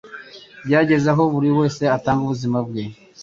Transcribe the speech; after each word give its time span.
byageze 0.65 1.07
aho 1.13 1.23
buri 1.33 1.49
wese 1.57 1.81
atanga 1.97 2.21
ubuzima 2.25 2.57
bwe 2.67 2.83